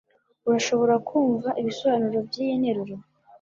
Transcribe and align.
Urashobora 0.47 0.95
kumva 1.07 1.49
ibisobanuro 1.61 2.17
byiyi 2.27 2.55
nteruro? 2.61 2.95